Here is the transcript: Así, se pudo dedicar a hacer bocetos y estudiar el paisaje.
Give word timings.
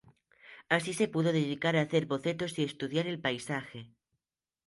Así, 0.75 0.91
se 0.99 1.11
pudo 1.13 1.29
dedicar 1.39 1.73
a 1.75 1.83
hacer 1.83 2.03
bocetos 2.11 2.51
y 2.59 2.63
estudiar 2.63 3.05
el 3.05 3.21
paisaje. 3.27 3.79